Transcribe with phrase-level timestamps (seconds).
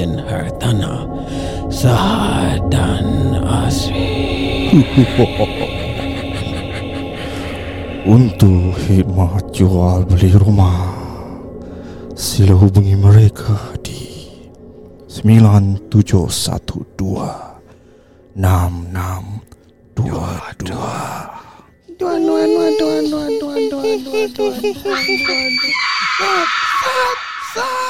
[0.00, 1.04] Legend Hartana
[1.68, 4.72] Sahad dan Asri
[8.08, 10.88] Untuk khidmat jual beli rumah
[12.16, 14.24] Sila hubungi mereka di
[15.04, 15.92] 9712
[18.40, 20.80] 6622 Balik jam
[27.52, 27.89] dua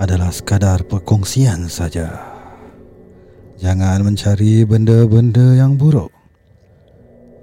[0.00, 2.16] adalah sekadar perkongsian saja.
[3.60, 6.08] Jangan mencari benda-benda yang buruk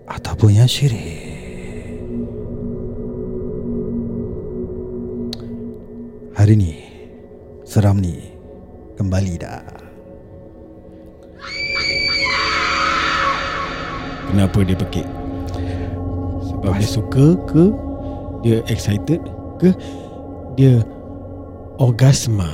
[0.09, 1.37] ataupun yang syirik.
[6.33, 6.81] Hari ni
[7.61, 8.33] seram ni
[8.97, 9.61] kembali dah.
[14.33, 15.07] Kenapa dia pekik?
[16.41, 17.63] Sebab dia suka ke
[18.45, 19.23] Dia excited
[19.57, 19.71] ke
[20.59, 20.83] Dia
[21.77, 22.49] Orgasma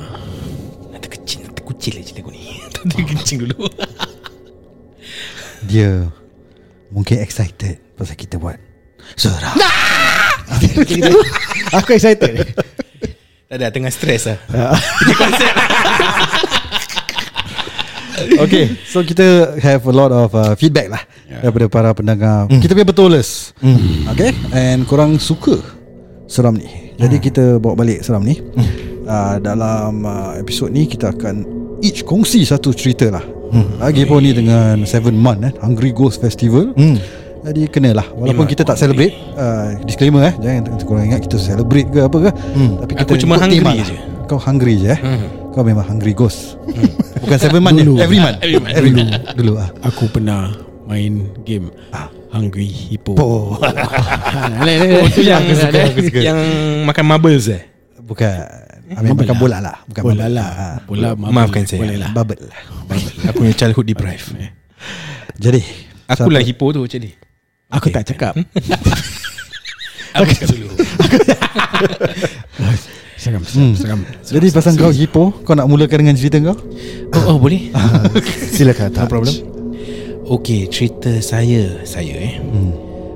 [0.92, 2.60] Nanti kecil, nanti kucil aja lagu ni.
[2.76, 3.64] Nanti kencing dulu.
[5.72, 6.04] Dia
[6.92, 8.60] mungkin excited pasal kita buat
[9.16, 9.56] seram.
[11.80, 12.52] Aku excited
[13.48, 14.38] Tak ada, tengah stres lah.
[18.44, 21.42] Okay So kita have a lot of uh, feedback lah yeah.
[21.42, 22.60] Daripada para pendengar mm.
[22.62, 24.10] Kita punya betulers mm.
[24.14, 25.58] Okay And korang suka
[26.30, 28.93] Seram ni Jadi kita bawa balik seram ni mm.
[29.04, 31.44] Uh, Dalam uh, episod ni Kita akan
[31.80, 33.78] Each kongsi satu cerita lah mm.
[33.78, 36.96] Lagi pun ni dengan Seven Month eh, Hungry Ghost Festival mm.
[37.44, 41.88] Jadi kena lah Walaupun kita tak celebrate uh, Disclaimer eh Jangan korang ingat Kita celebrate
[41.88, 42.70] ke apa ke mm.
[42.80, 43.92] Tapi kita Aku cuma hungry tema je.
[43.92, 44.00] lah.
[44.24, 45.28] Kau hungry je eh Hmm.
[45.52, 46.56] Kau memang hungry ghost
[47.22, 48.00] Bukan seven month Dulu.
[48.00, 48.74] Every month Every month.
[48.74, 49.68] Every month Dulu ah.
[49.84, 50.50] Aku pernah
[50.84, 51.68] Main game
[52.32, 56.18] Hungry Hippo Oh, Oh, tu yang, Aku suka, aku suka.
[56.20, 56.38] yang
[56.82, 57.62] makan marbles eh?
[58.04, 58.63] bukan.
[58.92, 59.76] Ambil makan bola lah.
[59.88, 60.36] Bukan Bola bubble.
[60.36, 61.80] lah Ah, Bola Maafkan saya.
[61.80, 62.44] Boleh lah Bubble.
[63.32, 64.36] Aku punya childhood deprived.
[65.40, 65.64] Jadi,
[66.04, 67.10] Aku lah hippo tu macam ni.
[67.72, 68.36] Aku tak cakap
[70.14, 70.68] Aku cakap dulu.
[73.14, 74.00] Seram Seram, seram.
[74.20, 76.60] jadi pasal kau hippo, kau nak mulakan dengan cerita kau?
[77.16, 77.72] Oh, oh boleh?
[78.54, 78.92] Silakan.
[78.92, 79.32] No problem.
[80.28, 82.36] Okay, cerita saya, saya eh.
[82.36, 82.72] Hmm.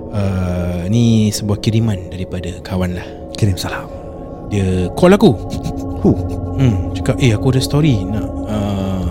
[0.08, 3.04] Uh, ni sebuah kiriman daripada kawan lah.
[3.36, 4.07] Kirim salam.
[4.48, 5.30] Dia call aku.
[5.98, 6.10] Hu.
[6.58, 9.04] Hmm, cakap, eh aku ada story nak uh,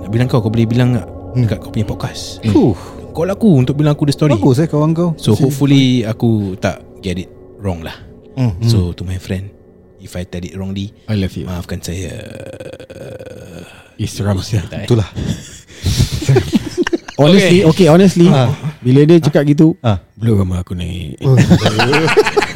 [0.00, 1.42] nak bilang kau, kau boleh bilang tak Hmm.
[1.44, 2.38] dekat kau punya podcast.
[2.46, 2.72] Huh.
[3.10, 4.32] Call aku untuk bilang aku ada story.
[4.32, 5.10] Bagus eh kawan kau.
[5.16, 7.94] So hopefully aku tak get it wrong lah.
[8.34, 8.54] Hmm.
[8.60, 9.50] So to my friend,
[9.98, 12.14] if I tell it wrongly, I love you maafkan saya.
[14.04, 14.86] Seram sia Tak, eh?
[14.86, 15.08] Itulah.
[17.14, 18.50] Honestly Okay, honestly Ah.
[18.78, 20.02] Bila dia cakap gitu Ah.
[20.14, 21.22] Belum ramai aku naik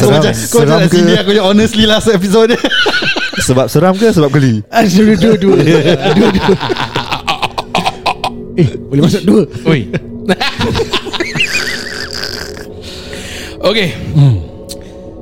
[0.00, 0.96] Seram, macam- kau seram macam ke?
[0.96, 2.56] sini aku punya honestly last episode
[3.46, 4.64] Sebab seram ke sebab geli?
[5.20, 5.56] Dua-dua
[6.16, 6.50] Dua-dua
[8.60, 9.88] Eh boleh masuk dua Oi.
[13.70, 13.94] okay.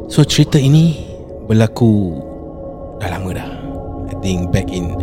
[0.08, 1.04] So cerita ini
[1.46, 2.18] berlaku
[2.98, 3.48] dah lama dah.
[4.08, 4.96] I think back in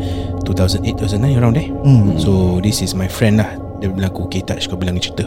[0.44, 1.70] 2008 2009 around there.
[1.86, 2.18] Hmm.
[2.20, 3.50] So this is my friend lah.
[3.80, 5.24] Dia bilang aku, okay Touch kau bilang cerita.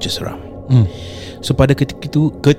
[0.00, 0.40] Just seram.
[1.40, 2.54] So pada ketika itu ke,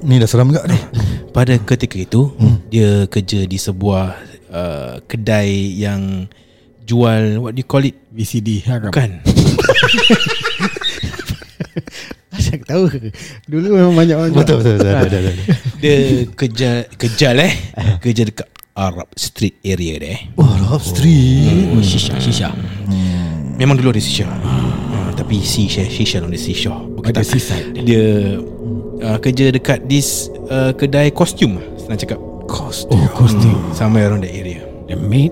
[0.00, 0.78] Ni dah seram juga ni
[1.36, 2.32] pada ketika itu
[2.68, 4.04] dia kerja di sebuah
[4.50, 6.26] uh, kedai yang
[6.82, 7.94] jual what do you call it?
[8.10, 9.20] VCD haram Bukan.
[12.30, 12.86] Asyik tahu
[13.46, 14.42] Dulu memang banyak orang jual.
[14.42, 15.56] Betul betul betul, betul, betul, betul.
[15.82, 15.96] Dia
[16.34, 17.54] kerja kejal eh.
[17.98, 20.18] Kerja dekat Arab Street area deh.
[20.38, 22.48] Oh Arab Street Oh, Shisha Shisha
[23.60, 24.24] Memang dulu ada shisha.
[24.24, 26.72] Uh, tapi shisha shisha on the shisha.
[26.72, 27.28] Bukan Ada tak.
[27.28, 27.76] seaside.
[27.84, 28.40] Dia
[29.02, 32.18] uh, kerja dekat this uh, kedai kostum senang cakap.
[32.50, 32.98] Costume?
[32.98, 33.62] Oh costume.
[33.70, 34.66] Somewhere around that area.
[34.90, 35.30] The maid?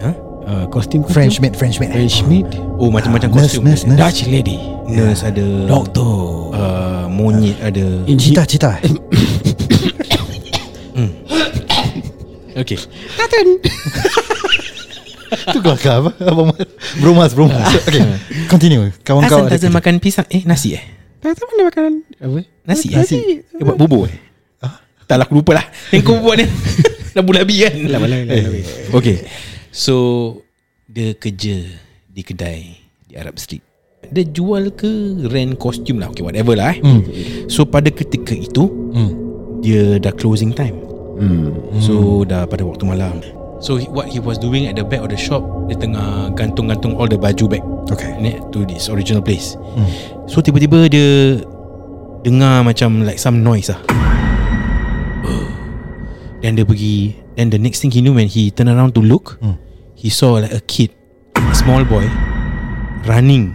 [0.00, 0.16] Huh?
[0.48, 1.92] uh, Costume French maid French maid.
[1.92, 2.48] French maid?
[2.80, 3.68] Oh macam-macam Nurse, kostum.
[3.68, 4.00] nurse, nurse.
[4.00, 4.56] Dutch lady?
[4.88, 6.52] Nurse ada Doctor.
[6.56, 7.84] Uh, monyet ada.
[8.16, 8.88] Cita cita eh?
[12.60, 12.76] Okay.
[15.30, 16.10] Itu kelakar apa?
[16.26, 16.68] Abang Mat
[17.00, 18.04] Bromas Bromas Okay.
[18.50, 18.92] Continue.
[19.00, 20.26] Kawan kau Hasan ada makan pisang.
[20.28, 22.40] Eh nasi eh Tak tahu mana makanan Apa?
[22.64, 23.18] Nasi eh Nasi.
[23.44, 24.16] Dia buat bubur eh?
[25.04, 25.66] Tak lah aku lupa lah.
[25.92, 26.46] Yang kau buat ni.
[27.12, 28.64] Dah bulan bi kan lah, tak boleh.
[28.94, 29.16] Okay
[29.74, 29.94] So
[30.86, 31.66] Dia kerja
[32.06, 33.62] Di kedai Di Arab Street.
[34.10, 36.08] Dia jual ke Rent kostum lah.
[36.14, 36.80] Okay whatever lah eh.
[37.50, 38.70] So pada ketika itu
[39.60, 40.78] Dia dah closing time.
[41.84, 43.20] So dah pada waktu malam
[43.60, 46.96] So he- what he was doing At the back of the shop Dia tengah Gantung-gantung
[46.96, 47.62] all the baju back
[47.92, 48.16] Okay.
[48.16, 49.54] ni, To this original place.
[50.26, 51.40] So tiba-tiba dia
[52.20, 53.80] Dengar macam Like some noise lah.
[56.40, 59.36] Then dia pergi Then the next thing he knew When he turn around to look
[59.92, 60.88] He saw like a kid
[61.36, 62.08] A small boy
[63.04, 63.52] Running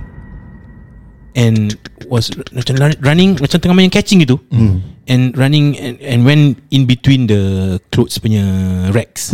[1.33, 1.73] And
[2.05, 4.37] Was Macam run- running Macam tengah main catching gitu.
[5.09, 7.41] And running And, and went in between the
[7.89, 8.45] Clothes punya
[8.93, 9.33] Racks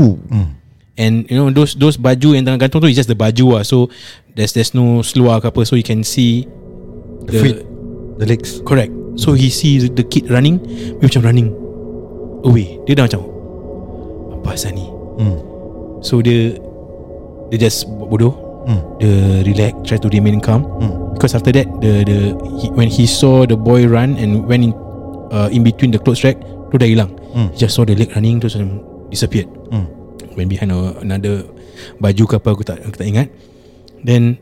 [1.00, 3.64] And you know those those baju yang tengah gantung tu is just the baju lah.
[3.64, 3.88] So
[4.36, 6.48] there's there's no seluar ke apa so you can see
[7.22, 7.58] The feet
[8.18, 10.58] The legs Correct So he see the kid running
[10.98, 11.54] Dia macam running
[12.42, 13.22] Away Dia dah macam
[14.42, 14.90] Apa asal ni
[15.22, 15.38] hmm.
[16.02, 16.58] So dia
[17.54, 18.82] Dia just buat bodoh Hmm.
[18.98, 21.14] Dia relax Try to remain calm Hmm.
[21.14, 24.74] Because after that the the he, When he saw the boy run And went in
[25.30, 26.42] uh, In between the clothes rack
[26.74, 27.54] Tu dah hilang Hmm.
[27.54, 28.82] He just saw the leg running Terus macam
[29.14, 29.86] Disappeared Hmm.
[30.34, 31.44] Went behind a, another
[31.98, 33.28] Baju ke apa Aku tak aku tak ingat
[34.02, 34.38] Then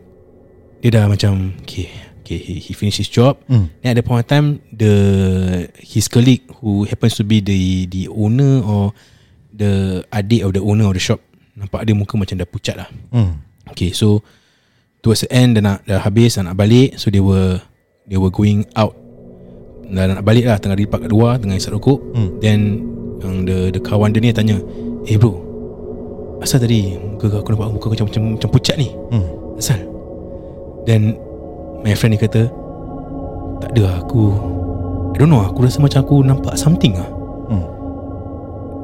[0.79, 1.89] Dia dah macam Okay
[2.21, 3.73] Okay he, he finished his job Hmm.
[3.81, 4.93] Then at the point of time The
[5.81, 8.93] His colleague Who happens to be The the owner Or
[9.49, 11.19] The adik of the owner of the shop
[11.57, 13.41] Nampak dia muka macam dah pucat lah Hmm.
[13.73, 14.21] Okay so
[15.01, 17.57] Towards the end Dah nak dah habis Dah nak balik So they were
[18.05, 18.93] They were going out
[19.89, 22.37] Dah nak balik lah Tengah lipat kat luar Tengah isap rokok Hmm.
[22.37, 22.59] Then
[23.19, 24.61] Yang the, the kawan dia ni tanya
[25.09, 25.48] Eh bro
[26.39, 29.27] Asal tadi Muka kau aku nampak Muka kau macam, macam, macam pucat ni Hmm.
[29.59, 29.79] Asal
[30.87, 31.19] Then
[31.83, 32.47] My friend ni kata
[33.59, 34.23] Tak ada aku
[35.11, 37.09] I don't know Aku rasa macam aku nampak something lah
[37.49, 37.65] Hmm.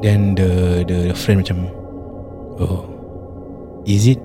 [0.01, 0.49] Then the,
[0.83, 1.69] the the friend macam
[2.59, 2.83] Oh
[3.87, 4.19] Is it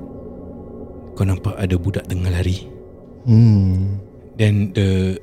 [1.15, 2.67] Kau nampak ada budak tengah lari
[3.29, 4.01] Hmm.
[4.35, 5.21] Then the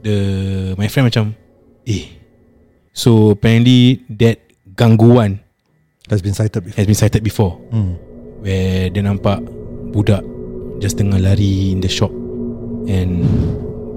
[0.00, 0.16] The
[0.74, 1.36] My friend macam
[1.84, 2.10] Eh
[2.96, 4.40] So apparently That
[4.74, 5.43] gangguan
[6.10, 6.76] Has been cited before.
[6.76, 7.56] Has been cited before.
[7.72, 7.96] Hmm.
[8.44, 9.40] Where dia nampak
[9.88, 10.20] Budak
[10.76, 12.12] Just tengah lari In the shop
[12.84, 13.24] And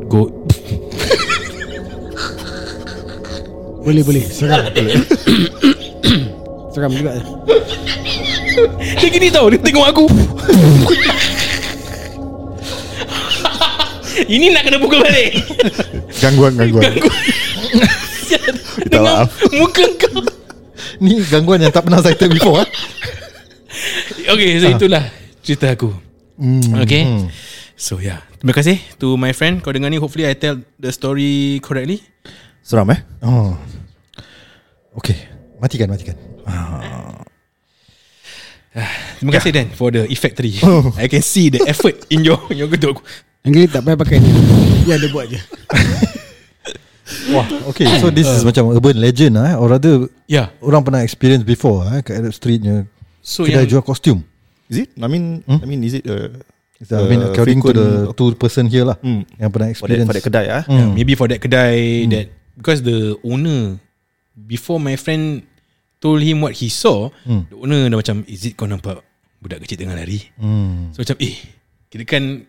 [0.07, 0.31] Go.
[3.83, 4.24] Boleh boleh.
[4.24, 4.71] Seram.
[6.71, 7.19] Seram juga.
[9.04, 10.07] Dia gini tau Dia tengok aku.
[14.31, 15.44] Ini nak kena pukul balik.
[16.24, 16.88] Gangguan Gangguan.
[18.88, 20.36] Dengan muka kau
[20.97, 22.69] Ni gangguan yang tak pernah cited before eh?
[24.33, 25.03] Okay so itulah
[25.45, 25.94] Cerita aku.
[26.35, 26.81] Hmm.
[26.83, 27.29] Okay?
[27.77, 29.61] So yeah Terima kasih To my friend.
[29.61, 32.01] Kau dengar ni Hopefully I tell the story correctly.
[32.65, 32.99] Seram eh?
[33.23, 33.55] Oh.
[34.97, 35.29] Okay.
[35.61, 36.17] Matikan matikan.
[39.17, 40.61] Terima kasih Dan For the effectory
[41.01, 43.01] I can see the effort In your in your getuk
[43.41, 44.29] Yang tak payah pakai ni.
[44.85, 45.39] Ya dia buat je
[47.31, 49.56] Wah Okay so this is macam urban legend lah eh?
[49.56, 52.04] Or rather Yeah Orang pernah experience before eh?
[52.04, 52.83] Kat Arab Streetnya
[53.24, 54.23] So Kedai yang jual kostum
[54.68, 54.90] Is it?
[54.99, 56.35] I mean I mean is it uh,
[56.78, 59.23] I mean uh, according to the two person here lah Hmm.
[59.40, 60.64] Yang pernah For that, experience for that kedai ah.
[60.68, 61.76] yeah, Maybe for that kedai
[62.11, 62.28] That
[62.59, 63.80] Because the owner
[64.35, 65.47] Before my friend
[65.97, 67.47] Told him what he saw Hmm.
[67.49, 69.02] The owner dah macam Is it kau nampak
[69.40, 70.92] Budak kecil tengah lari hmm.
[70.94, 71.35] So macam eh
[71.87, 72.44] Kira kan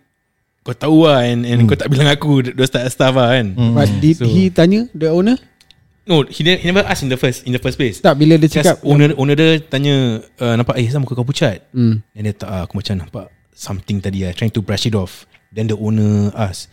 [0.69, 3.89] Kau tahu lah And, and kau tak bilang aku Dua start staff lah kan But
[4.05, 5.41] did So- he tanya The owner
[6.05, 8.53] No he, he never asked in the first In the first place Tak bila dia
[8.53, 12.05] Just cakap owner, owner dia tanya uh, Nampak eh sama muka kau pucat hmm.
[12.13, 15.25] And dia tak ah, Aku macam nampak Something tadi lah Trying to brush it off
[15.49, 16.69] Then the owner ask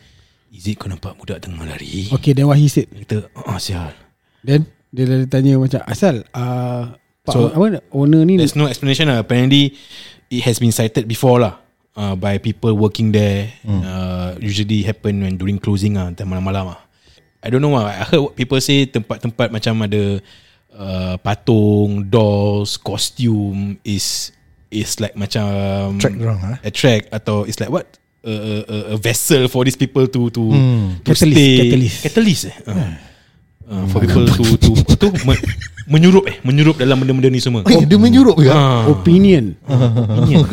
[0.52, 3.60] Is it kau nampak budak tengah lari Okay then what he said Dia kata Ah
[3.64, 3.96] sial
[4.44, 6.96] Then Dia dah tanya macam Asal uh,
[7.28, 9.76] so, apa, Owner ni There's no explanation lah Apparently
[10.28, 11.65] It has been cited before lah
[11.96, 16.80] uh, By people working there uh, Usually happen when During closing lah Time malam-malam lah
[17.42, 20.20] I don't know lah I heard what people say Tempat-tempat macam ada
[20.72, 24.32] uh, Patung Dolls Costume Is
[24.70, 26.58] Is like macam Track dorang, ah.
[26.62, 27.86] A track Atau it's like what?
[28.26, 31.58] A, a, a- vessel for these people to to, to Catalyst, stay.
[31.62, 31.98] catalyst.
[32.02, 32.58] catalyst eh?
[32.66, 32.94] Uh.
[33.66, 35.34] Uh, for people to to to me,
[35.90, 36.38] menyurup eh?
[36.46, 37.66] Menyurup dalam benda-benda ni semua.
[37.66, 38.46] Eh, dia menyurup ke?
[38.54, 38.86] Ah.
[38.86, 39.58] Opinion.
[39.66, 40.46] Opinion.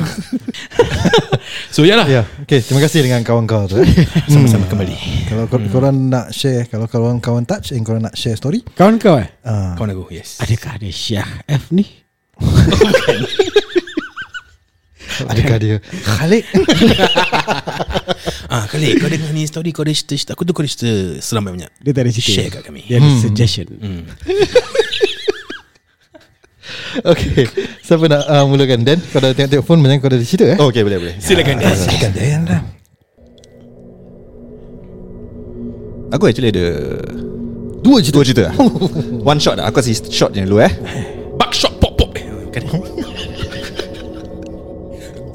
[1.77, 2.09] so yalah.
[2.09, 2.65] Ya, okay.
[2.65, 3.77] Terima kasih dengan kawan kau tu.
[3.85, 3.89] Eh.
[4.33, 4.97] sama-sama kembali.
[5.29, 8.97] Kalau kor- korang nak share, kalau korang kawan touch, and korang nak share story, Kawan
[8.97, 9.29] kau eh?
[9.45, 10.41] Ah, kawan aku yes.
[10.41, 11.85] Adakah ada Syah F ni
[15.29, 16.45] adakah dia Khalid?
[18.55, 21.45] ah kali kau dengar ni story kau ada cerita, aku tu kau ada cerita seram
[21.45, 22.83] banyak Dia tak ada cerita Share kat kami.
[22.89, 24.03] Dia ada suggestion hmm.
[27.13, 27.49] Okay
[27.81, 30.69] Siapa nak uh, mulakan Dan kau dah tengok-tengok phone Macam kau dah cerita eh Oh,
[30.69, 31.17] okay, boleh, boleh.
[31.21, 32.61] Silakan Dan Silakan Dan dah
[36.13, 36.69] Aku actually ada
[37.83, 38.45] Dua cerita dua cerita.
[39.31, 39.67] One shot lah.
[39.67, 40.71] Aku kasih shot je dulu eh.
[41.35, 42.63] Back shot pop pop bukan.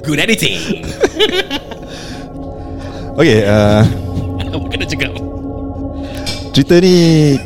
[0.08, 0.56] Good editing
[3.20, 3.84] Okay, uh,
[4.64, 5.12] Bukan nak cakap
[6.58, 7.38] cerita ni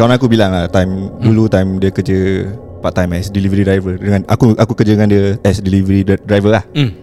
[0.00, 2.48] kawan aku bilang lah time dulu time dia kerja
[2.80, 6.56] part time as delivery driver dengan aku aku kerja dengan dia as delivery dri- driver
[6.56, 6.64] lah.
[6.72, 6.96] Hmm.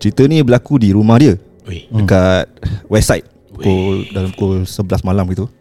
[0.00, 1.36] Cerita ni berlaku di rumah dia
[1.68, 1.84] Ui.
[1.92, 2.48] dekat
[2.88, 5.52] west side pukul dalam pukul 11 malam gitu.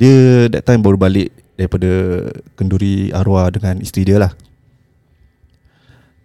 [0.00, 1.28] Dia that time baru balik
[1.60, 2.24] daripada
[2.56, 4.32] kenduri arwah dengan isteri dia lah.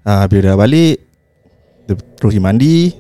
[0.08, 1.03] Ah bila dah balik
[1.88, 2.96] dia terus mandi.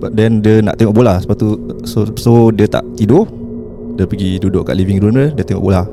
[0.00, 1.20] But then dia nak tengok bola.
[1.20, 1.48] Sebab tu
[1.84, 3.28] So, so dia tak tidur.
[4.00, 5.84] Dia pergi duduk kat living room dia Dia tengok bola.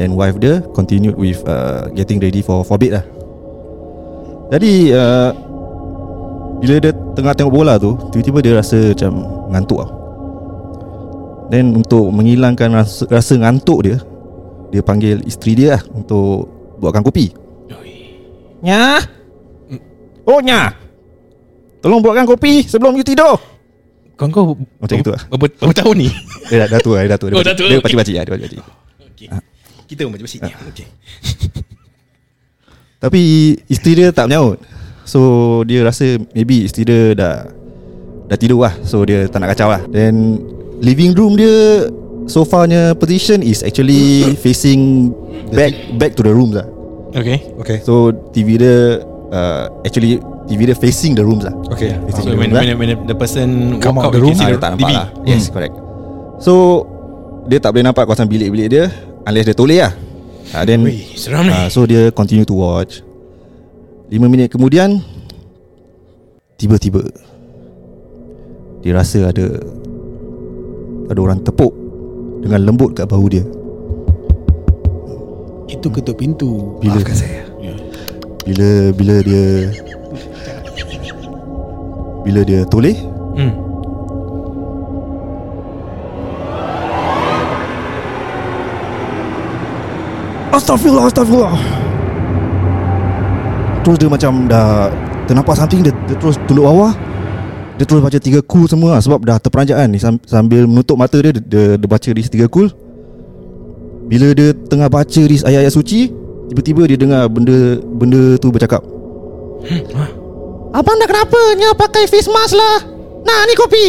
[0.00, 3.04] Then wife dia Continued with uh, Getting ready for For bed lah.
[4.56, 5.30] Jadi uh,
[6.64, 9.12] Bila dia tengah tengok bola tu Tiba-tiba dia rasa macam
[9.52, 9.90] Ngantuk lah
[11.52, 13.96] Then untuk menghilangkan rasa, rasa ngantuk dia
[14.72, 17.32] Dia panggil isteri dia lah Untuk Buatkan kopi.
[18.60, 19.00] Nya
[20.26, 20.74] Oh Nya
[21.80, 23.38] Tolong buatkan kopi Sebelum you tidur
[24.18, 25.22] Kau kau Macam itu lah.
[25.30, 26.08] Berapa, berapa tahun ni?
[26.50, 27.94] Dia dah, dah tua Dia dah tua Dia, Oh, dah tua, dia okay.
[27.94, 28.62] lah Dia
[29.16, 29.28] Okay.
[29.86, 30.50] Kita pun macam sini.
[30.74, 30.86] Okay.
[33.06, 33.20] Tapi
[33.70, 34.58] isteri dia tak menyaut
[35.06, 35.20] So
[35.62, 37.36] dia rasa Maybe isteri dia dah
[38.26, 40.42] Dah tidur lah So dia tak nak kacau lah Then
[40.82, 41.86] Living room dia
[42.26, 45.14] Sofanya position Is actually Facing
[45.54, 46.66] Back Back to the room lah
[47.14, 47.40] Okay.
[47.62, 51.54] Okay So TV dia uh, Actually TV dia facing the rooms lah.
[51.70, 51.90] Okay.
[51.90, 52.76] So Facing the when, rooms lah.
[52.76, 54.94] when, when the person Come walk out, out the room, Ah, dia tak nampak TV.
[54.94, 55.06] lah.
[55.24, 55.74] Yes correct.
[56.38, 56.52] So
[57.46, 58.84] Dia tak boleh nampak kawasan bilik-bilik dia
[59.22, 59.92] Unless dia toleh lah.
[60.50, 63.02] Uh, Then Wih, seram uh, So dia continue to watch.
[64.06, 65.02] 5 minit kemudian
[66.56, 67.02] Tiba-tiba
[68.80, 69.46] Dia rasa ada
[71.06, 71.74] Ada orang tepuk
[72.38, 73.42] Dengan lembut kat bahu dia.
[75.66, 76.78] Itu ketuk pintu.
[76.78, 76.94] Bila?
[76.94, 77.42] Maafkan saya
[78.46, 79.46] Bila Bila dia
[82.22, 82.94] Bila dia toleh?
[83.34, 83.52] Hmm.
[90.54, 91.54] Astaghfirullah Astaghfirullah.
[93.82, 94.90] Terus dia macam dah
[95.26, 96.94] Ternampak something Dia, dia terus tunduk bawah.
[97.76, 99.90] Dia terus baca tiga kul semua lah, Sebab dah terperanjat kan.
[99.98, 102.70] Sam- Sambil menutup mata dia Dia, dia, dia baca ris tiga kul.
[104.06, 106.14] Bila dia tengah baca ris ayat-ayat suci
[106.46, 108.82] Tiba-tiba dia dengar benda Benda tu bercakap.
[110.70, 112.76] Abang dah kenapa Nya pakai face mask lah?
[113.26, 113.86] Nah ni kopi?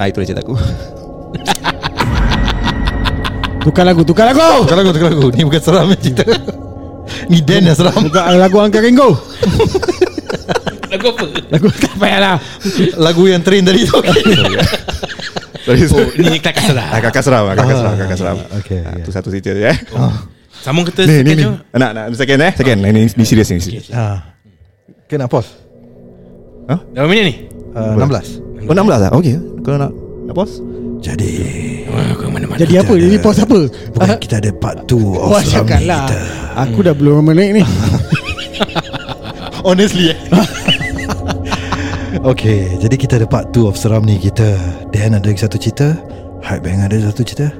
[0.00, 0.56] Ah itu dia cerita aku.
[3.62, 4.64] Tukar lagu Tukar lagu.
[4.64, 5.26] Tukar lagu Tukar lagu.
[5.30, 6.24] Ni bukan seram ni cerita.
[7.28, 7.94] Ni Dan yang seram.
[8.08, 9.14] Tukar lagu Angka Ringo.
[10.92, 11.24] Lagu apa?
[11.48, 12.36] Lagu tak payahlah
[13.00, 13.96] Lagu yang train tadi tu.
[15.62, 16.90] Sorry, Oh, ni kelakar salah.
[16.90, 18.36] Ah, kakak seram ah, Kakak seram Kakak seram.
[18.58, 19.04] okay, ah, yeah.
[19.06, 19.78] Tu satu cerita dia eh
[20.62, 21.44] Sambung kita Ni ni ni.
[21.74, 22.52] Nak nak second eh?
[22.54, 22.78] Second.
[22.86, 23.90] Ni ni serius ni serius.
[23.90, 24.22] Ah.
[25.10, 25.50] Okay nak pause?
[26.94, 27.34] Berapa minit ni?
[27.74, 29.92] uh, 16 Oh 16 lah Okay Kalau nak
[30.24, 30.62] Nak pause?
[31.02, 31.32] Jadi
[31.92, 32.56] Oh, kau mana-mana.
[32.56, 32.94] Jadi apa?
[32.96, 33.58] Jadi pause apa?
[33.92, 36.18] Bukan kita ada part 2 of Wah cakap lah kita.
[36.64, 37.62] Aku dah belum naik ni.
[39.66, 40.18] Honestly eh.
[42.32, 44.16] Okay Jadi kita ada part 2 of seram ni.
[44.16, 44.56] Kita
[44.94, 45.92] Dan ada lagi satu cerita.
[46.40, 47.52] Hype Bang ada satu cerita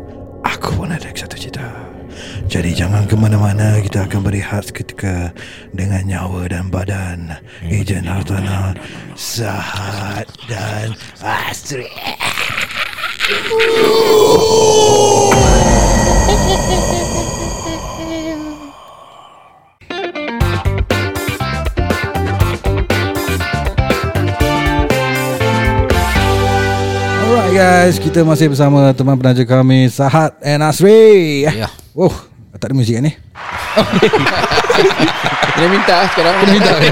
[2.52, 5.32] Jadi jangan ke mana-mana Kita akan berehat seketika
[5.72, 7.40] Dengan nyawa dan badan.
[7.64, 8.76] Ejen Hartana
[9.16, 10.92] Sahat dan
[11.24, 11.88] Astrid.
[27.16, 31.48] Alright guys, kita masih bersama teman penaja kami Sahat and Asri.
[31.48, 31.72] Ya.
[31.96, 32.31] Wow,
[32.62, 33.12] tak ada muzik kan ni?
[35.52, 36.72] Kena minta sekarang Kena minta.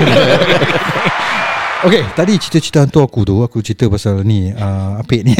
[1.80, 5.32] Okay, tadi cerita-cerita hantu aku tu, aku cerita pasal ni, uh, Apik ni.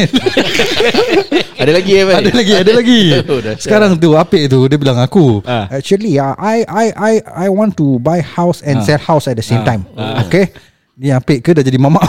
[1.61, 3.01] Ada lagi eh ada lagi, ada lagi.
[3.29, 3.37] Oh.
[3.61, 5.69] Sekarang tu Apik tu dia bilang aku, Ah.
[5.69, 7.13] actually uh, I I I
[7.45, 9.85] I want to buy house and sell house at the same time.
[10.25, 10.49] Okay.
[10.97, 12.01] Ni Apik ke dah jadi mamak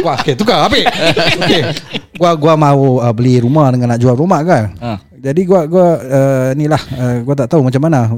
[0.00, 0.84] Wah okay tukar Apik
[1.40, 1.62] Okay
[2.16, 4.98] Gua gua mau uh, beli rumah dengan nak jual rumah kan Ah.
[5.24, 8.12] Jadi gua gua uh, ni lah uh, gua tak tahu macam mana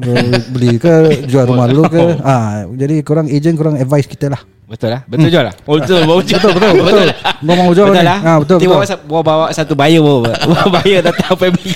[0.50, 2.02] beli ke jual rumah dulu ke.
[2.18, 4.42] Ah jadi korang agent korang advice kita lah.
[4.66, 5.06] Betul lah.
[5.06, 5.54] Betul jual lah.
[5.70, 6.42] Oh betul Bawa jual.
[6.42, 6.82] Betul betul.
[6.82, 7.08] Betul.
[7.46, 8.10] Gua mau jual Betul ni.
[8.10, 8.18] lah.
[8.26, 8.74] Ah betul betul.
[8.74, 10.34] bawa, bawa, bawa satu buyer bawa.
[10.50, 11.70] Bawa buyer datang family.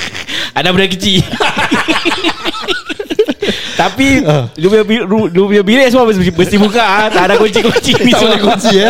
[0.60, 1.24] Ada benda kecil.
[3.76, 4.24] Tapi
[4.56, 7.06] Lu punya Lu punya bilik semua Mesti, mesti buka ah.
[7.12, 8.88] Tak ada kunci-kunci Tak boleh kunci ya.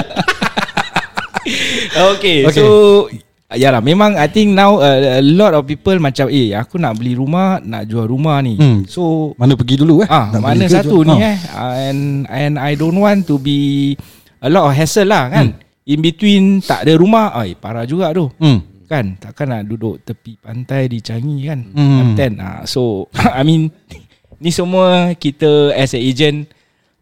[2.14, 2.62] Okay, Okay.
[2.62, 3.25] okay.
[3.46, 6.98] So Yalah memang I think now uh, A lot of people macam Eh aku nak
[6.98, 8.82] beli rumah Nak jual rumah ni Hmm.
[8.84, 11.14] So Mana pergi dulu eh ah Nak Mana satu jual?
[11.14, 11.30] ni Ah.
[11.30, 11.36] eh
[11.84, 13.94] And and I don't want to be
[14.42, 15.54] A lot of hassle lah kan
[15.86, 18.66] In between Tak ada rumah Ay, Parah juga tu Hmm.
[18.84, 22.18] Kan Takkan nak duduk Tepi pantai di Changi kan Hmm.
[22.36, 23.06] Ah, So
[23.38, 23.70] I mean
[24.42, 26.50] Ni semua Kita as a agent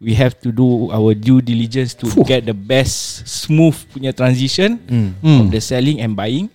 [0.05, 2.21] We have to do our due diligence to Fuh.
[2.21, 5.17] get the best smooth punya transition Hmm.
[5.17, 6.45] from the selling and buying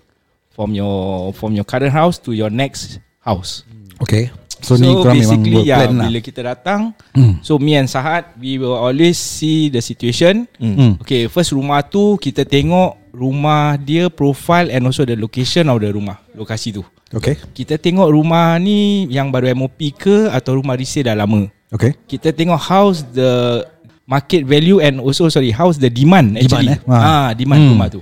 [0.55, 3.67] from your from your current house to your next house.
[3.99, 4.31] Okay
[4.61, 6.81] So, ni korang memang basically buat yeah, plan lah bila kita datang,
[7.17, 7.41] Hmm.
[7.41, 10.45] so me and Sahat we will always see the situation.
[10.61, 11.01] Hmm.
[11.01, 15.89] Okay, first rumah tu kita tengok rumah dia profile and also the location of the
[15.89, 16.85] rumah, lokasi tu.
[17.11, 21.49] Okay Kita tengok rumah ni yang baru MOP ke atau rumah resale dah lama.
[21.71, 23.65] Okay Kita tengok how's the
[24.05, 26.75] market value and also sorry how's the demand actually.
[26.75, 26.79] eh?
[26.85, 26.99] Ha.
[26.99, 27.71] Ah, demand Hmm.
[27.73, 28.01] rumah tu.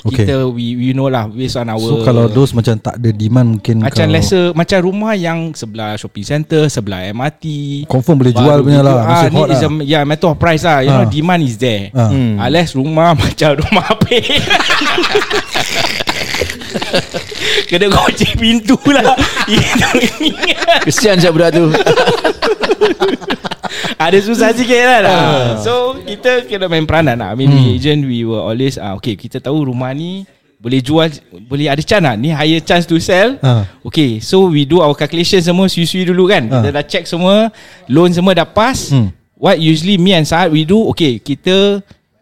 [0.00, 0.24] Okay.
[0.24, 3.60] Kita we we know lah based on our So kalau those macam tak ada demand
[3.60, 7.44] Mungkin macam kau lesser macam rumah yang sebelah shopping center, sebelah MRT.
[7.84, 10.62] Confirm boleh jual punya lah Ah, Masih ni is lah a, yeah, matter of price
[10.62, 10.80] lah.
[10.80, 10.96] You Ah.
[10.96, 11.90] know demand is there.
[11.92, 12.08] Ah.
[12.08, 12.38] Hmm.
[12.38, 14.08] Unless rumah macam rumah apa?
[17.62, 19.14] Kena kunci pintu lah.
[20.82, 21.68] Kesian siap budak tu
[23.96, 25.20] Ada susah sikit lah lah.
[25.58, 29.14] So kita kena main peranan lah I mean we agent we will always ah Okay
[29.14, 30.24] kita tahu rumah ni
[30.56, 31.08] Boleh jual
[31.44, 33.68] Boleh ada chance lah Ni higher chance to sell Ah.
[33.82, 36.72] Okay so we do our calculation semua Sui-sui dulu kan Kita Ah.
[36.72, 37.52] dah check semua
[37.86, 39.12] Loan semua dah pass Hmm.
[39.36, 41.80] What usually me and Saad we do Okay kita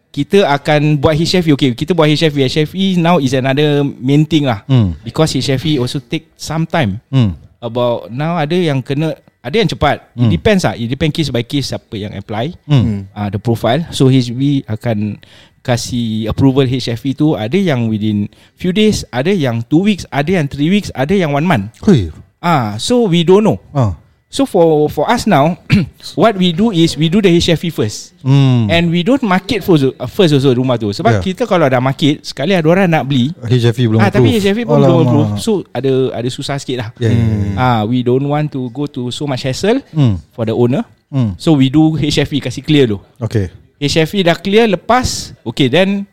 [0.09, 4.65] kita akan buat HFE Okay kita buat HFE HFE now is another main thing lah
[4.65, 4.97] Hmm.
[5.01, 7.37] Because HFE also take some time Hmm.
[7.59, 10.03] About now ada yang kena ada yang cepat.
[10.15, 10.27] Hmm.
[10.27, 10.75] It depends ah.
[10.75, 12.55] It depend case by case siapa yang apply.
[12.67, 13.07] Hmm.
[13.11, 13.83] Ah uh, the profile.
[13.91, 15.19] So HB akan
[15.59, 20.47] kasih approval HFE tu ada yang within few days, ada yang two weeks, ada yang
[20.47, 21.71] three weeks, ada yang one month.
[21.83, 23.59] Hui Ah, so we don't know.
[23.75, 23.99] ah.
[24.29, 25.57] So for for us now,
[26.13, 28.13] what we do is we do the HFE first.
[28.21, 28.69] Hmm.
[28.69, 31.23] And we don't market first, uh, first also rumah tu Sebab Yeah.
[31.23, 34.43] kita kalau dah market Sekali ada orang nak beli HFE belum ah, Tapi approve.
[34.45, 35.01] HFE pun belum Alamak.
[35.01, 37.51] approve So ada ada susah sikit lah Ya, ya, ya.
[37.57, 40.21] Ah, we don't want to go to so much hassle Hmm.
[40.29, 40.85] for the owner.
[41.09, 41.33] Hmm.
[41.41, 43.01] So we do HFE kasih clear dulu.
[43.17, 43.49] Okay
[43.81, 46.03] HFE dah clear lepas, okay then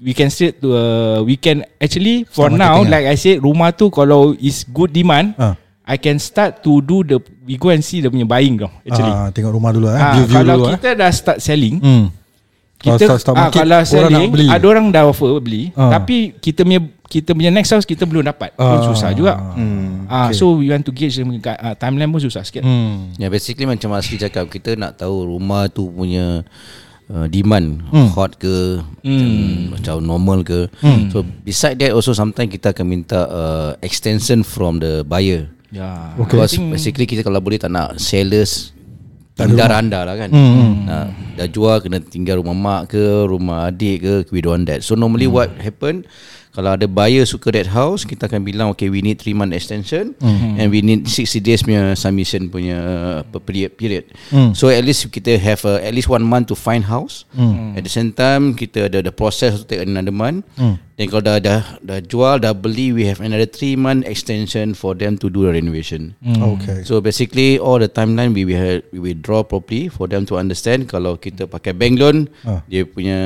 [0.00, 3.36] we can straight to uh, we can actually for Start now marketing like I said
[3.38, 5.54] rumah tu kalau is good demand, Ah.
[5.84, 9.10] I can start to do the we go and see the punya buying tau actually.
[9.10, 9.94] ah, Tengok rumah dulu eh.
[9.94, 10.72] Ah, View-view kalau dulu eh.
[10.76, 12.06] kita dah start selling, Hmm.
[12.78, 14.46] Kalau kita start- start ah, market, kalau orang nak selling beli.
[14.48, 15.90] ada orang dah offer beli, Ah.
[15.92, 18.54] tapi kita punya kita punya next house kita belum dapat.
[18.54, 18.82] Pun Ah.
[18.84, 19.34] susah juga.
[19.54, 20.06] Hmm.
[20.06, 20.34] Ah, okay.
[20.34, 22.62] so we want to gauge the uh, timeline pun susah sikit.
[22.62, 23.10] Hmm.
[23.16, 26.42] Ya basically macam Asri cakap Kita nak tahu rumah tu punya
[27.06, 28.08] uh, Demand Hmm.
[28.12, 29.30] Hot ke macam,
[29.72, 30.66] macam normal ke
[31.08, 36.12] So beside that also Sometimes kita akan minta uh, Extension from the buyer Yeah.
[36.20, 36.36] Okay.
[36.36, 38.76] Because basically kita kalau boleh tak nak Sellers
[39.32, 44.04] Tinggal randa lah kan Hmm, nah, Dah jual kena tinggal rumah mak ke Rumah adik
[44.04, 45.32] ke We don't want that So normally Hmm.
[45.32, 46.04] what happen
[46.52, 50.12] Kalau ada buyer suka that house Kita akan bilang Okay we need 3 month extension
[50.20, 50.60] Hmm.
[50.60, 52.76] And we need 60 days punya Submission punya
[53.24, 54.12] uh, period, period.
[54.28, 54.52] Hmm.
[54.52, 57.24] So at least kita have uh, At least one month to find house
[57.72, 60.76] At the same time Kita ada the process To take another month Hmm.
[61.02, 64.94] Then kalau dah, dah dah jual Dah beli We have another 3 month extension For
[64.94, 69.42] them to do the renovation Okay So basically all the timeline we we will draw
[69.42, 72.62] properly for them to understand kalau kita pakai bank loan Ah.
[72.70, 73.18] dia punya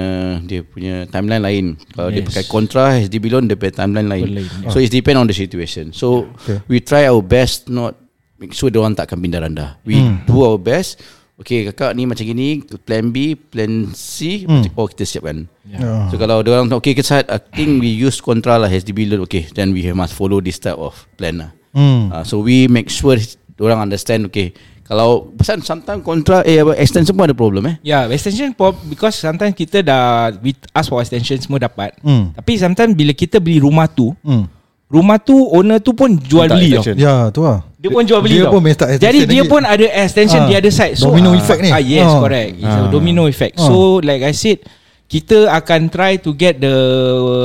[0.46, 1.64] dia punya timeline lain.
[1.92, 2.32] Kalau dia Yes.
[2.32, 4.26] pakai kontra HDB loan dia punya timeline lain.
[4.40, 5.92] Lain, So it depend on the situation.
[5.92, 6.64] So Okay.
[6.70, 7.98] we try our best not
[8.40, 9.80] make sure dia orang takkan pindah rendah.
[9.84, 11.00] We do our best.
[11.36, 16.08] Okay kakak ni macam gini Plan B Plan C macam, Oh kita siapkan yeah.
[16.08, 19.44] So kalau dia orang Okay kita I think we use kontra lah HDB loan Okay
[19.52, 22.08] then we must follow this type of plan lah Hmm.
[22.08, 23.20] Uh, so we make sure
[23.60, 27.76] orang understand okay kalau pasal sometimes kontra eh apa, extension pun ada problem eh.
[27.82, 31.98] Yeah, extension pop because sometimes kita dah we ask for extension semua dapat.
[32.00, 32.30] Hmm.
[32.32, 34.46] Tapi sometimes bila kita beli rumah tu, Hmm.
[34.86, 36.94] rumah tu owner tu pun jual beli tau.
[36.94, 38.52] Ya tu lah Dia pun jual beli Dia tau.
[38.52, 38.62] pun
[38.98, 39.48] Jadi dia lagi.
[39.48, 40.98] pun ada extension Ah, di other side.
[40.98, 41.70] domino ah, effect ni.
[41.70, 42.18] Ah yes, Ah.
[42.18, 42.50] correct.
[42.56, 42.90] It's a Ah.
[42.90, 43.54] domino effect.
[43.54, 43.64] Ah.
[43.64, 44.58] So like I said
[45.06, 46.74] kita akan try to get the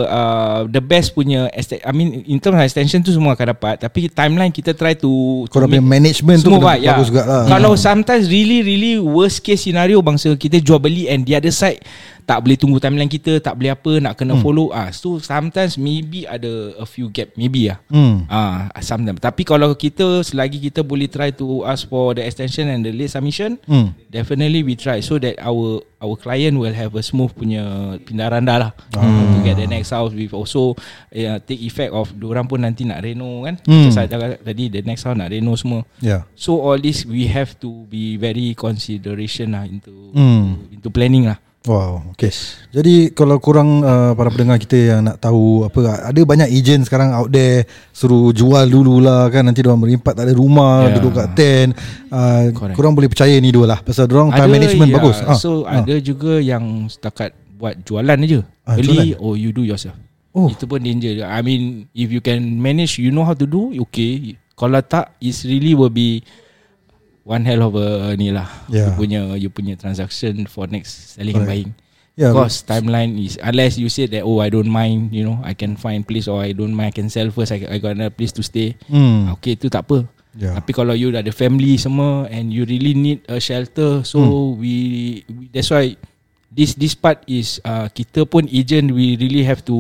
[0.02, 4.10] uh, the best punya I mean in terms of extension tu semua akan dapat tapi
[4.10, 6.90] timeline kita try to Korang punya management tu semua kena baik, ya.
[6.92, 11.22] bagus juga lah Kalau sometimes really really worst case scenario bangsa kita jual beli and
[11.22, 11.78] the other side
[12.32, 14.44] tak boleh tunggu timeline kita, tak boleh apa, nak kena Hmm.
[14.44, 14.88] follow ah.
[14.96, 17.84] So sometimes maybe ada a few gap, maybe ah.
[17.92, 18.24] Hmm.
[18.32, 19.20] Ah, sometimes.
[19.20, 23.12] Tapi kalau kita selagi kita boleh try to ask for the extension and the late
[23.12, 23.92] submission, Hmm.
[24.08, 27.62] definitely we try so that our our client will have a smooth punya
[28.02, 29.04] pindah randa lah Ah.
[29.04, 30.74] to get the next house with also
[31.12, 33.60] uh, take effect of orang pun nanti nak reno kan.
[33.68, 33.86] Hmm.
[33.86, 35.84] Macam saya cakap tadi the next house nak reno semua.
[36.00, 36.24] Yeah.
[36.34, 40.72] So all this we have to be very consideration lah into Hmm.
[40.72, 41.38] into planning lah.
[41.62, 42.34] Wow, okay.
[42.74, 47.14] Jadi kalau kurang uh, para pendengar kita yang nak tahu apa ada banyak agent sekarang
[47.14, 50.98] out there suruh jual dulu lah kan nanti dia merimpat tak ada rumah Yeah.
[50.98, 51.70] duduk kat tent.
[52.10, 52.74] Uh, Correct.
[52.74, 55.18] kurang boleh percaya ni dua lah pasal orang time management ya, bagus.
[55.22, 55.86] Ah, So ah.
[55.86, 57.30] ada juga yang setakat
[57.62, 58.42] buat jualan aja.
[58.66, 59.22] Ah, Beli jualan.
[59.22, 59.94] or you do yourself.
[60.34, 60.50] Oh.
[60.50, 61.22] Itu pun danger.
[61.22, 64.34] I mean if you can manage you know how to do okay.
[64.58, 66.26] Kalau tak it's really will be
[67.24, 68.50] one hell of a ni lah.
[68.68, 68.92] Yeah.
[68.92, 71.48] You punya you punya transaction for next selling Correct.
[71.48, 71.72] and buying.
[72.20, 75.56] Yeah, Because timeline is unless you say that oh I don't mind you know I
[75.56, 78.12] can find place or I don't mind I can sell first I, I got another
[78.12, 78.76] place to stay.
[78.92, 79.32] Hmm.
[79.40, 80.04] Okay tu tak apa.
[80.32, 80.56] Yeah.
[80.60, 84.60] Tapi kalau you dah ada family semua and you really need a shelter, so Hmm.
[84.60, 84.74] we,
[85.28, 85.92] we that's why
[86.48, 89.76] this this part is uh, kita pun agent we really have to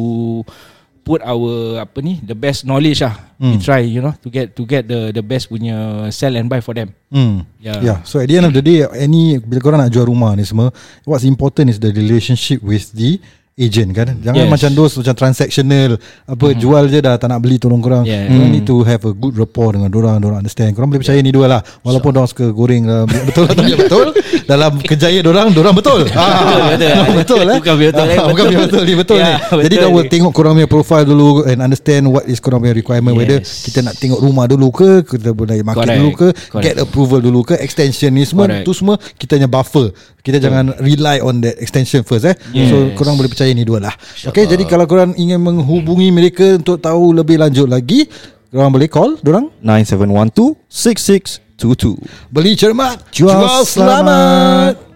[1.04, 3.16] put our apa ni the best knowledge lah.
[3.42, 3.66] We Hmm.
[3.66, 6.78] try you know to get to get the the best punya sell and buy for
[6.78, 6.94] them.
[7.10, 7.42] Hmm.
[7.58, 7.82] Yeah.
[7.82, 7.98] Yeah.
[8.06, 10.70] So at the end of the day, any bila korang nak jual rumah ni semua,
[11.10, 13.18] what's important is the relationship with the
[13.62, 14.08] agent kan.
[14.17, 14.50] Jangan Yes.
[14.50, 15.91] macam dos macam transactional
[16.26, 16.58] apa mm-hmm.
[16.58, 18.02] jual je dah tak nak beli tolong korang.
[18.04, 18.26] Yeah.
[18.26, 20.74] Korang need to have a good rapport dengan orang, orang understand.
[20.74, 21.62] Korang boleh percaya ni dua lah.
[21.82, 24.08] Walaupun orang suka goreng uh, betul atau tidak betul
[24.52, 26.02] dalam kejayaan orang, orang betul.
[26.12, 26.91] Ah, betul.
[27.15, 27.58] betul eh.
[27.60, 28.62] Bukan betul, Ah, Bukan betul.
[28.62, 29.34] betul ni betul Ya, ni.
[29.38, 30.10] betul Jadi ni.
[30.10, 33.63] tengok korang punya profile dulu and understand what is korang punya requirement whether Yes.
[33.63, 36.00] kita nak tengok rumah dulu ke, kita boleh market Correct.
[36.00, 36.63] dulu ke, Correct.
[36.63, 38.65] get approval dulu ke, extension ni semua Correct.
[38.65, 39.91] tu semua kita hanya buffer.
[40.21, 42.38] Kita jangan rely on that extension first eh.
[42.52, 42.69] Yes.
[42.69, 43.96] So korang boleh percaya ni dua lah.
[44.28, 48.06] Okay, jadi kalau korang ingin menghubungi mereka untuk tahu lebih lanjut lagi,
[48.52, 49.50] korang boleh call dorang.
[49.64, 54.91] 9712 6622 beli cermat, Jual selamat.